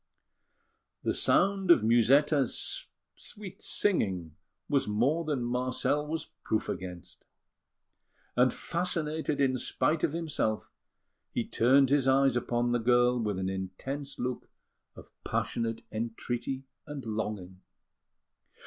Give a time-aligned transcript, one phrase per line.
[1.03, 4.35] The sound of Musetta's sweet singing
[4.67, 7.23] was more than Marcel was proof against;
[8.35, 10.71] and, fascinated in spite of himself,
[11.31, 14.49] he turned his eyes upon the girl with an intense look
[14.95, 17.61] of passionate entreaty and longing.